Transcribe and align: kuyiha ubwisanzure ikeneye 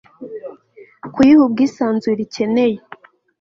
kuyiha 1.13 1.41
ubwisanzure 1.47 2.21
ikeneye 2.27 2.79